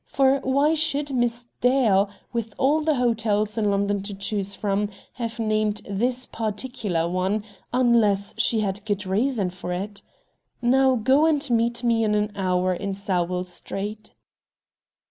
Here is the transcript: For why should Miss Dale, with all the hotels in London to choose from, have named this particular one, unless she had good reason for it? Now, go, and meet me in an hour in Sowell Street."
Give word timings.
For 0.07 0.39
why 0.43 0.73
should 0.73 1.13
Miss 1.13 1.45
Dale, 1.59 2.09
with 2.33 2.55
all 2.57 2.81
the 2.81 2.95
hotels 2.95 3.55
in 3.55 3.69
London 3.69 4.01
to 4.01 4.15
choose 4.15 4.55
from, 4.55 4.89
have 5.13 5.37
named 5.37 5.83
this 5.87 6.25
particular 6.25 7.07
one, 7.07 7.43
unless 7.71 8.33
she 8.35 8.61
had 8.61 8.83
good 8.83 9.05
reason 9.05 9.51
for 9.51 9.71
it? 9.71 10.01
Now, 10.59 10.95
go, 10.95 11.27
and 11.27 11.47
meet 11.51 11.83
me 11.83 12.03
in 12.03 12.15
an 12.15 12.31
hour 12.35 12.73
in 12.73 12.95
Sowell 12.95 13.43
Street." 13.43 14.15